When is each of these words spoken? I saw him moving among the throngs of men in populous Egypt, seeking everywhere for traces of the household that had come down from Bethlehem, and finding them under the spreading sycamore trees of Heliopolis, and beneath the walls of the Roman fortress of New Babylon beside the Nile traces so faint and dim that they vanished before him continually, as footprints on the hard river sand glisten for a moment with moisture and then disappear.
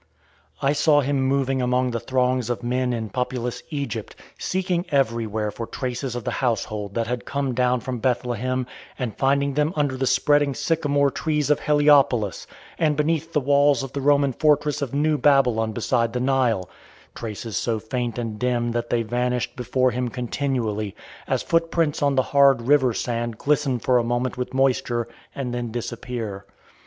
I 0.63 0.73
saw 0.73 1.01
him 1.01 1.21
moving 1.21 1.61
among 1.61 1.91
the 1.91 1.99
throngs 1.99 2.49
of 2.49 2.63
men 2.63 2.91
in 2.91 3.09
populous 3.09 3.61
Egypt, 3.69 4.15
seeking 4.39 4.83
everywhere 4.89 5.51
for 5.51 5.67
traces 5.67 6.15
of 6.15 6.23
the 6.23 6.31
household 6.41 6.95
that 6.95 7.05
had 7.05 7.23
come 7.23 7.53
down 7.53 7.81
from 7.81 7.99
Bethlehem, 7.99 8.65
and 8.97 9.15
finding 9.15 9.53
them 9.53 9.73
under 9.75 9.95
the 9.97 10.07
spreading 10.07 10.55
sycamore 10.55 11.11
trees 11.11 11.51
of 11.51 11.59
Heliopolis, 11.59 12.47
and 12.79 12.95
beneath 12.97 13.31
the 13.31 13.39
walls 13.39 13.83
of 13.83 13.93
the 13.93 14.01
Roman 14.01 14.33
fortress 14.33 14.81
of 14.81 14.91
New 14.91 15.19
Babylon 15.19 15.71
beside 15.71 16.13
the 16.13 16.19
Nile 16.19 16.67
traces 17.13 17.55
so 17.55 17.77
faint 17.79 18.17
and 18.17 18.39
dim 18.39 18.71
that 18.71 18.89
they 18.89 19.03
vanished 19.03 19.55
before 19.55 19.91
him 19.91 20.07
continually, 20.09 20.95
as 21.27 21.43
footprints 21.43 22.01
on 22.01 22.15
the 22.15 22.23
hard 22.33 22.63
river 22.63 22.91
sand 22.91 23.37
glisten 23.37 23.77
for 23.77 23.99
a 23.99 24.03
moment 24.03 24.35
with 24.35 24.51
moisture 24.51 25.07
and 25.35 25.53
then 25.53 25.71
disappear. 25.71 26.47